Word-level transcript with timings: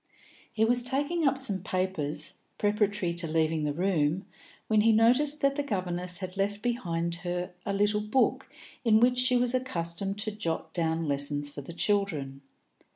He 0.51 0.65
was 0.65 0.81
taking 0.81 1.27
up 1.27 1.37
some 1.37 1.61
papers, 1.61 2.39
preparatory 2.57 3.13
to 3.13 3.27
leaving 3.27 3.65
the 3.65 3.71
room, 3.71 4.25
when 4.67 4.81
he 4.81 4.91
noticed 4.91 5.41
that 5.41 5.55
the 5.55 5.61
governess 5.61 6.17
had 6.17 6.37
left 6.37 6.63
behind 6.63 7.13
her 7.17 7.51
a 7.67 7.73
little 7.73 8.01
book 8.01 8.49
in 8.83 8.99
which 8.99 9.19
she 9.19 9.37
was 9.37 9.53
accustomed 9.53 10.17
to 10.17 10.31
jot 10.31 10.73
down 10.73 11.07
lessons 11.07 11.51
for 11.51 11.61
the 11.61 11.71
children. 11.73 12.41